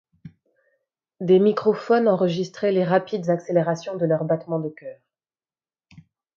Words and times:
Des 1.19 1.37
microphones 1.37 2.07
enregistraient 2.07 2.71
les 2.71 2.83
rapides 2.83 3.29
accélérations 3.29 3.97
de 3.97 4.07
leurs 4.07 4.23
battements 4.25 4.57
de 4.59 4.69
cœur. 4.69 4.97